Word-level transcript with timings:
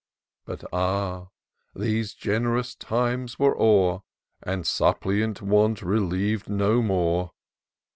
But, 0.45 0.63
ah! 0.73 1.27
those 1.75 2.15
gen'rous 2.15 2.73
times 2.73 3.37
were 3.37 3.55
o'er. 3.55 4.01
And 4.41 4.65
suppliant 4.65 5.43
Want 5.43 5.81
reliev'd 5.83 6.49
no 6.49 6.81
more. 6.81 7.33